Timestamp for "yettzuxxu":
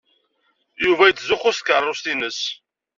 1.07-1.51